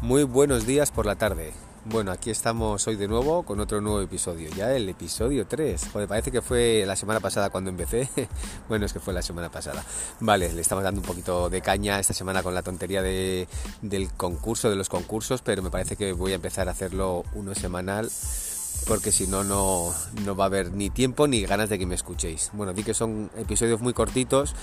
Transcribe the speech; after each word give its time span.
Muy 0.00 0.22
buenos 0.22 0.64
días 0.64 0.92
por 0.92 1.06
la 1.06 1.16
tarde. 1.16 1.52
Bueno, 1.84 2.12
aquí 2.12 2.30
estamos 2.30 2.86
hoy 2.86 2.94
de 2.94 3.08
nuevo 3.08 3.42
con 3.42 3.58
otro 3.58 3.80
nuevo 3.80 4.00
episodio. 4.00 4.48
Ya 4.50 4.72
el 4.72 4.88
episodio 4.88 5.48
3. 5.48 5.88
Joder, 5.92 6.06
parece 6.06 6.30
que 6.30 6.40
fue 6.40 6.84
la 6.86 6.94
semana 6.94 7.18
pasada 7.18 7.50
cuando 7.50 7.70
empecé. 7.70 8.08
bueno, 8.68 8.86
es 8.86 8.92
que 8.92 9.00
fue 9.00 9.12
la 9.12 9.22
semana 9.22 9.50
pasada. 9.50 9.84
Vale, 10.20 10.52
le 10.52 10.60
estamos 10.60 10.84
dando 10.84 11.00
un 11.00 11.06
poquito 11.06 11.50
de 11.50 11.60
caña 11.62 11.98
esta 11.98 12.14
semana 12.14 12.44
con 12.44 12.54
la 12.54 12.62
tontería 12.62 13.02
de, 13.02 13.48
del 13.82 14.08
concurso, 14.12 14.70
de 14.70 14.76
los 14.76 14.88
concursos, 14.88 15.42
pero 15.42 15.62
me 15.62 15.70
parece 15.70 15.96
que 15.96 16.12
voy 16.12 16.30
a 16.30 16.36
empezar 16.36 16.68
a 16.68 16.72
hacerlo 16.72 17.24
uno 17.34 17.56
semanal 17.56 18.08
porque 18.86 19.10
si 19.10 19.26
no, 19.26 19.42
no 19.44 19.92
va 20.36 20.44
a 20.44 20.46
haber 20.46 20.72
ni 20.72 20.90
tiempo 20.90 21.26
ni 21.26 21.42
ganas 21.42 21.68
de 21.68 21.78
que 21.78 21.86
me 21.86 21.96
escuchéis. 21.96 22.50
Bueno, 22.52 22.72
di 22.72 22.84
que 22.84 22.94
son 22.94 23.30
episodios 23.36 23.80
muy 23.80 23.92
cortitos 23.92 24.54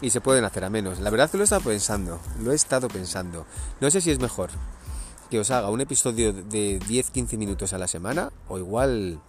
y 0.00 0.10
se 0.10 0.20
pueden 0.20 0.44
hacer 0.44 0.64
a 0.64 0.70
menos. 0.70 1.00
La 1.00 1.10
verdad 1.10 1.30
que 1.30 1.36
lo 1.36 1.42
he 1.42 1.44
estado 1.44 1.62
pensando, 1.62 2.20
lo 2.40 2.52
he 2.52 2.54
estado 2.54 2.88
pensando. 2.88 3.46
No 3.80 3.90
sé 3.90 4.00
si 4.00 4.10
es 4.10 4.20
mejor 4.20 4.50
que 5.30 5.38
os 5.38 5.50
haga 5.50 5.70
un 5.70 5.80
episodio 5.80 6.32
de 6.32 6.80
10-15 6.80 7.36
minutos 7.36 7.72
a 7.72 7.78
la 7.78 7.88
semana 7.88 8.30
o 8.48 8.58
igual 8.58 9.20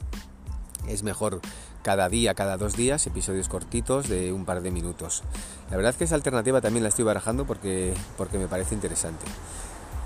es 0.87 1.03
mejor 1.03 1.41
cada 1.83 2.09
día, 2.09 2.33
cada 2.33 2.57
dos 2.57 2.75
días, 2.75 3.05
episodios 3.07 3.47
cortitos 3.49 4.07
de 4.07 4.31
un 4.31 4.45
par 4.45 4.61
de 4.61 4.71
minutos. 4.71 5.23
La 5.69 5.77
verdad 5.77 5.95
que 5.95 6.03
esa 6.03 6.15
alternativa 6.15 6.61
también 6.61 6.83
la 6.83 6.89
estoy 6.89 7.05
barajando 7.05 7.45
porque, 7.45 7.93
porque 8.17 8.37
me 8.37 8.47
parece 8.47 8.75
interesante. 8.75 9.25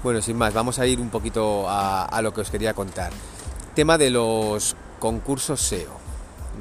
Bueno, 0.04 0.22
sin 0.22 0.38
más, 0.38 0.54
vamos 0.54 0.80
a 0.80 0.86
ir 0.86 1.00
un 1.00 1.10
poquito 1.10 1.70
a, 1.70 2.06
a 2.06 2.22
lo 2.22 2.34
que 2.34 2.42
os 2.42 2.52
quería 2.52 2.74
contar. 2.74 3.12
Tema 3.74 3.98
de 3.98 4.10
los 4.10 4.76
concursos 5.00 5.62
SEO. 5.62 6.03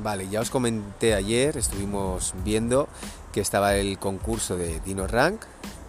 Vale, 0.00 0.28
ya 0.28 0.40
os 0.40 0.50
comenté 0.50 1.14
ayer, 1.14 1.56
estuvimos 1.56 2.34
viendo 2.44 2.88
que 3.32 3.40
estaba 3.40 3.76
el 3.76 3.98
concurso 3.98 4.56
de 4.56 4.80
Dino 4.80 5.06
Rank, 5.06 5.42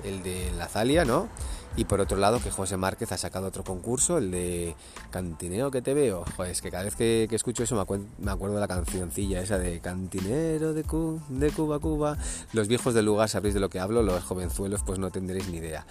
el 0.03 0.23
de 0.23 0.51
la 0.57 0.67
Zalia, 0.67 1.05
¿no? 1.05 1.29
Y 1.75 1.85
por 1.85 1.99
otro 2.01 2.17
lado, 2.17 2.39
que 2.39 2.51
José 2.51 2.77
Márquez 2.77 3.11
ha 3.11 3.17
sacado 3.17 3.47
otro 3.47 3.63
concurso, 3.63 4.19
el 4.19 4.29
de 4.29 4.75
Cantinero 5.09 5.71
que 5.71 5.81
te 5.81 5.95
veo. 5.95 6.23
Joder, 6.37 6.51
es 6.51 6.61
que 6.61 6.69
cada 6.69 6.83
vez 6.83 6.95
que, 6.95 7.27
escucho 7.31 7.63
eso 7.63 7.75
me, 7.75 8.31
acuerdo 8.31 8.55
de 8.55 8.61
la 8.61 8.67
cancioncilla 8.67 9.41
esa 9.41 9.57
de 9.57 9.79
Cantinero 9.79 10.73
de, 10.73 10.83
de 10.83 11.51
Cuba, 11.51 11.79
Cuba. 11.79 12.17
Los 12.51 12.67
viejos 12.67 12.93
del 12.93 13.05
lugar 13.05 13.29
sabéis 13.29 13.55
de 13.55 13.59
lo 13.59 13.69
que 13.69 13.79
hablo, 13.79 14.03
los 14.03 14.23
jovenzuelos 14.23 14.83
pues 14.83 14.99
no 14.99 15.09
tendréis 15.09 15.49
ni 15.49 15.57
idea. 15.57 15.87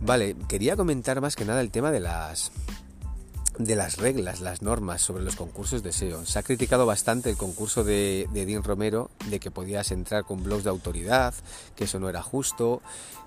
Vale, 0.00 0.36
quería 0.48 0.76
comentar 0.76 1.20
más 1.20 1.34
que 1.34 1.44
nada 1.44 1.60
el 1.60 1.72
tema 1.72 1.90
de 1.90 2.00
las 2.00 2.52
de 3.64 3.76
las 3.76 3.98
reglas, 3.98 4.40
las 4.40 4.62
normas 4.62 5.02
sobre 5.02 5.22
los 5.22 5.36
concursos 5.36 5.82
de 5.82 5.92
SEO. 5.92 6.24
Se 6.24 6.38
ha 6.38 6.42
criticado 6.42 6.86
bastante 6.86 7.30
el 7.30 7.36
concurso 7.36 7.84
de, 7.84 8.26
de 8.32 8.46
Dean 8.46 8.62
Romero 8.62 9.10
de 9.28 9.38
que 9.38 9.50
podías 9.50 9.90
entrar 9.90 10.24
con 10.24 10.42
blogs 10.42 10.64
de 10.64 10.70
autoridad, 10.70 11.34
que 11.76 11.84
eso 11.84 12.00
no 12.00 12.08
era 12.08 12.22
justo, 12.22 12.80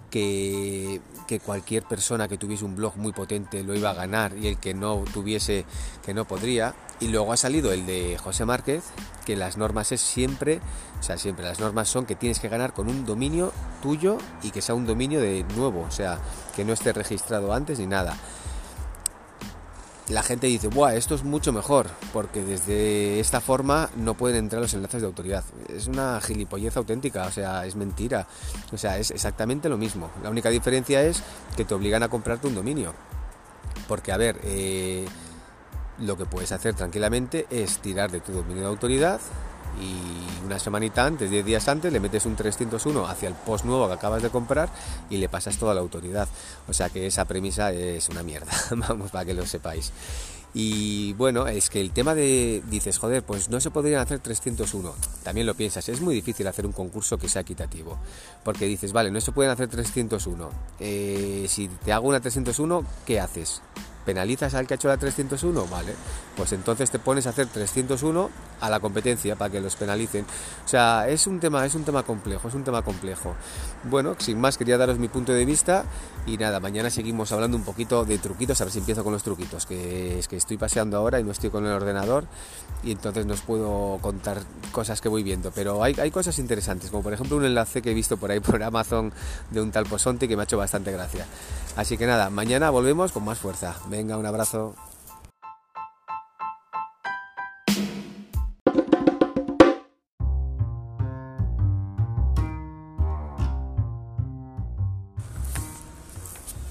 que, 0.09 1.01
que, 1.27 1.39
cualquier 1.39 1.83
persona 1.83 2.27
que 2.27 2.37
tuviese 2.37 2.65
un 2.65 2.75
blog 2.75 2.97
muy 2.97 3.13
potente 3.13 3.63
lo 3.63 3.75
iba 3.75 3.89
a 3.89 3.93
ganar 3.95 4.37
y 4.37 4.47
el 4.47 4.59
que 4.59 4.73
no 4.73 5.03
tuviese 5.11 5.65
que 6.05 6.13
no 6.13 6.25
podría. 6.25 6.75
Y 6.99 7.07
luego 7.07 7.33
ha 7.33 7.37
salido 7.37 7.71
el 7.71 7.85
de 7.85 8.17
José 8.17 8.45
Márquez, 8.45 8.83
que 9.25 9.35
las 9.35 9.57
normas 9.57 9.91
es 9.91 10.01
siempre, 10.01 10.61
o 10.99 11.03
sea, 11.03 11.17
siempre 11.17 11.45
las 11.45 11.59
normas 11.59 11.89
son 11.89 12.05
que 12.05 12.15
tienes 12.15 12.39
que 12.39 12.49
ganar 12.49 12.73
con 12.73 12.89
un 12.89 13.05
dominio 13.05 13.51
tuyo 13.81 14.17
y 14.43 14.51
que 14.51 14.61
sea 14.61 14.75
un 14.75 14.85
dominio 14.85 15.19
de 15.19 15.43
nuevo, 15.55 15.81
o 15.81 15.91
sea, 15.91 16.19
que 16.55 16.63
no 16.63 16.73
esté 16.73 16.93
registrado 16.93 17.53
antes 17.53 17.79
ni 17.79 17.87
nada 17.87 18.15
la 20.09 20.21
gente 20.21 20.47
dice, 20.47 20.67
Buah, 20.67 20.95
esto 20.95 21.15
es 21.15 21.23
mucho 21.23 21.53
mejor, 21.53 21.87
porque 22.11 22.43
desde 22.43 23.19
esta 23.19 23.39
forma 23.39 23.89
no 23.95 24.15
pueden 24.15 24.37
entrar 24.37 24.61
los 24.61 24.73
enlaces 24.73 25.01
de 25.01 25.07
autoridad. 25.07 25.43
Es 25.69 25.87
una 25.87 26.19
gilipollez 26.19 26.75
auténtica, 26.75 27.25
o 27.25 27.31
sea, 27.31 27.65
es 27.65 27.75
mentira. 27.75 28.27
O 28.71 28.77
sea, 28.77 28.97
es 28.97 29.11
exactamente 29.11 29.69
lo 29.69 29.77
mismo. 29.77 30.09
La 30.21 30.29
única 30.29 30.49
diferencia 30.49 31.01
es 31.03 31.23
que 31.55 31.63
te 31.63 31.73
obligan 31.73 32.03
a 32.03 32.09
comprarte 32.09 32.47
un 32.47 32.55
dominio. 32.55 32.93
Porque, 33.87 34.11
a 34.11 34.17
ver, 34.17 34.39
eh, 34.43 35.05
lo 35.99 36.17
que 36.17 36.25
puedes 36.25 36.51
hacer 36.51 36.73
tranquilamente 36.73 37.47
es 37.49 37.79
tirar 37.79 38.11
de 38.11 38.19
tu 38.19 38.33
dominio 38.33 38.63
de 38.63 38.69
autoridad, 38.69 39.21
y 39.81 40.45
una 40.45 40.59
semanita 40.59 41.05
antes, 41.05 41.29
10 41.29 41.45
días 41.45 41.67
antes, 41.67 41.91
le 41.91 41.99
metes 41.99 42.25
un 42.25 42.35
301 42.35 43.07
hacia 43.07 43.29
el 43.29 43.35
post 43.35 43.65
nuevo 43.65 43.87
que 43.87 43.93
acabas 43.93 44.21
de 44.21 44.29
comprar 44.29 44.69
y 45.09 45.17
le 45.17 45.29
pasas 45.29 45.57
toda 45.57 45.73
la 45.73 45.81
autoridad. 45.81 46.27
O 46.67 46.73
sea 46.73 46.89
que 46.89 47.07
esa 47.07 47.25
premisa 47.25 47.71
es 47.71 48.09
una 48.09 48.23
mierda, 48.23 48.51
vamos, 48.71 49.11
para 49.11 49.25
que 49.25 49.33
lo 49.33 49.45
sepáis. 49.45 49.91
Y 50.55 51.13
bueno, 51.13 51.47
es 51.47 51.71
que 51.71 51.81
el 51.81 51.91
tema 51.91 52.13
de, 52.13 52.61
dices, 52.69 52.99
joder, 52.99 53.23
pues 53.23 53.49
no 53.49 53.59
se 53.59 53.71
podrían 53.71 54.01
hacer 54.01 54.19
301. 54.19 54.93
También 55.23 55.47
lo 55.47 55.55
piensas, 55.55 55.89
es 55.89 55.99
muy 55.99 56.13
difícil 56.13 56.45
hacer 56.47 56.67
un 56.67 56.73
concurso 56.73 57.17
que 57.17 57.27
sea 57.27 57.41
equitativo. 57.41 57.97
Porque 58.43 58.65
dices, 58.65 58.93
vale, 58.93 59.09
no 59.09 59.19
se 59.19 59.31
pueden 59.31 59.51
hacer 59.51 59.67
301. 59.67 60.49
Eh, 60.79 61.45
si 61.49 61.67
te 61.67 61.91
hago 61.91 62.07
una 62.07 62.19
301, 62.19 62.85
¿qué 63.05 63.19
haces? 63.19 63.61
penalizas 64.03 64.53
al 64.53 64.67
que 64.67 64.73
ha 64.73 64.75
hecho 64.75 64.87
la 64.87 64.97
301, 64.97 65.65
vale, 65.67 65.93
pues 66.35 66.51
entonces 66.51 66.91
te 66.91 66.99
pones 66.99 67.25
a 67.25 67.29
hacer 67.29 67.47
301 67.47 68.29
a 68.63 68.69
la 68.69 68.79
competencia 68.79 69.35
para 69.35 69.51
que 69.51 69.59
los 69.59 69.75
penalicen. 69.75 70.25
O 70.65 70.67
sea, 70.67 71.09
es 71.09 71.27
un 71.27 71.39
tema, 71.41 71.65
es 71.65 71.75
un 71.75 71.83
tema 71.83 72.03
complejo, 72.03 72.47
es 72.47 72.53
un 72.53 72.63
tema 72.63 72.81
complejo. 72.81 73.35
Bueno, 73.83 74.15
sin 74.17 74.39
más 74.39 74.57
quería 74.57 74.77
daros 74.77 74.97
mi 74.97 75.09
punto 75.09 75.33
de 75.33 75.43
vista 75.43 75.83
y 76.25 76.37
nada, 76.37 76.61
mañana 76.61 76.89
seguimos 76.89 77.33
hablando 77.33 77.57
un 77.57 77.63
poquito 77.63 78.05
de 78.05 78.17
truquitos, 78.17 78.61
a 78.61 78.63
ver 78.63 78.71
si 78.71 78.79
empiezo 78.79 79.03
con 79.03 79.11
los 79.11 79.21
truquitos, 79.21 79.65
que 79.65 80.17
es 80.19 80.29
que 80.29 80.37
estoy 80.37 80.57
paseando 80.57 80.97
ahora 80.97 81.19
y 81.19 81.25
no 81.25 81.31
estoy 81.31 81.49
con 81.49 81.65
el 81.65 81.73
ordenador 81.73 82.23
y 82.83 82.93
entonces 82.93 83.25
no 83.25 83.33
os 83.33 83.41
puedo 83.41 83.99
contar 84.01 84.41
cosas 84.71 85.01
que 85.01 85.09
voy 85.09 85.23
viendo, 85.23 85.51
pero 85.51 85.83
hay, 85.83 85.95
hay 85.99 86.11
cosas 86.11 86.39
interesantes, 86.39 86.89
como 86.89 87.03
por 87.03 87.11
ejemplo 87.11 87.35
un 87.35 87.43
enlace 87.43 87.81
que 87.81 87.91
he 87.91 87.93
visto 87.93 88.15
por 88.15 88.31
ahí 88.31 88.39
por 88.39 88.63
Amazon 88.63 89.11
de 89.51 89.61
un 89.61 89.71
tal 89.71 89.85
Posonte 89.85 90.29
que 90.29 90.37
me 90.37 90.43
ha 90.43 90.45
hecho 90.45 90.57
bastante 90.57 90.93
gracia. 90.93 91.25
Así 91.75 91.97
que 91.97 92.07
nada, 92.07 92.29
mañana 92.29 92.69
volvemos 92.69 93.11
con 93.11 93.25
más 93.25 93.39
fuerza. 93.39 93.75
Venga, 93.89 94.17
un 94.17 94.25
abrazo. 94.25 94.75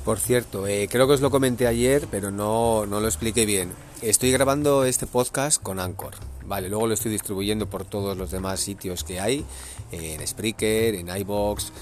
Por 0.04 0.18
cierto, 0.18 0.66
eh, 0.66 0.88
creo 0.90 1.06
que 1.06 1.14
os 1.14 1.20
lo 1.20 1.30
comenté 1.30 1.68
ayer, 1.68 2.08
pero 2.10 2.32
no, 2.32 2.86
no 2.86 2.98
lo 2.98 3.06
expliqué 3.06 3.46
bien. 3.46 3.70
Estoy 4.00 4.32
grabando 4.32 4.84
este 4.84 5.06
podcast 5.06 5.62
con 5.62 5.78
Anchor. 5.78 6.14
Vale, 6.44 6.68
luego 6.68 6.88
lo 6.88 6.94
estoy 6.94 7.12
distribuyendo 7.12 7.70
por 7.70 7.84
todos 7.84 8.16
los 8.16 8.32
demás 8.32 8.58
sitios 8.58 9.04
que 9.04 9.20
hay, 9.20 9.44
en 9.92 10.26
Spreaker, 10.26 10.96
en 10.96 11.08
iBox, 11.08 11.72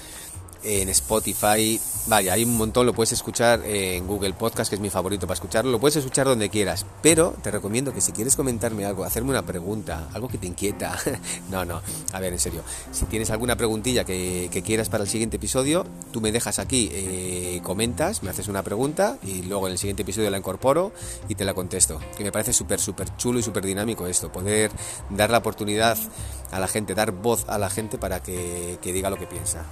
en 0.63 0.89
Spotify, 0.89 1.79
vaya, 2.07 2.33
hay 2.33 2.43
un 2.43 2.57
montón, 2.57 2.85
lo 2.85 2.93
puedes 2.93 3.11
escuchar 3.11 3.61
en 3.65 4.07
Google 4.07 4.33
Podcast, 4.33 4.69
que 4.69 4.75
es 4.75 4.81
mi 4.81 4.89
favorito 4.89 5.27
para 5.27 5.35
escucharlo, 5.35 5.71
lo 5.71 5.79
puedes 5.79 5.95
escuchar 5.95 6.27
donde 6.27 6.49
quieras, 6.49 6.85
pero 7.01 7.33
te 7.41 7.51
recomiendo 7.51 7.93
que 7.93 8.01
si 8.01 8.11
quieres 8.11 8.35
comentarme 8.35 8.85
algo, 8.85 9.03
hacerme 9.03 9.31
una 9.31 9.45
pregunta, 9.45 10.09
algo 10.13 10.27
que 10.27 10.37
te 10.37 10.47
inquieta, 10.47 10.97
no, 11.49 11.65
no, 11.65 11.81
a 12.11 12.19
ver, 12.19 12.33
en 12.33 12.39
serio, 12.39 12.61
si 12.91 13.05
tienes 13.05 13.29
alguna 13.31 13.55
preguntilla 13.55 14.03
que, 14.03 14.49
quieras 14.63 14.89
para 14.89 15.03
el 15.03 15.09
siguiente 15.09 15.37
episodio, 15.37 15.85
tú 16.11 16.21
me 16.21 16.31
dejas 16.31 16.59
aquí, 16.59 16.89
eh, 16.91 17.61
comentas, 17.63 18.21
me 18.21 18.29
haces 18.29 18.47
una 18.47 18.61
pregunta 18.61 19.17
y 19.23 19.41
luego 19.41 19.65
en 19.67 19.73
el 19.73 19.79
siguiente 19.79 20.03
episodio 20.03 20.29
la 20.29 20.37
incorporo 20.37 20.91
y 21.27 21.35
te 21.35 21.45
la 21.45 21.53
contesto, 21.55 21.99
que 22.15 22.23
me 22.23 22.31
parece 22.31 22.53
súper, 22.53 22.79
súper 22.79 23.15
chulo 23.17 23.39
y 23.39 23.43
súper 23.43 23.65
dinámico 23.65 24.05
esto, 24.05 24.31
poder 24.31 24.71
dar 25.09 25.31
la 25.31 25.39
oportunidad 25.39 25.97
a 26.51 26.59
la 26.59 26.67
gente, 26.67 26.93
dar 26.93 27.11
voz 27.11 27.45
a 27.47 27.57
la 27.57 27.69
gente 27.69 27.97
para 27.97 28.21
que 28.21 28.77
diga 28.83 29.09
lo 29.09 29.17
que 29.17 29.25
piensa. 29.25 29.65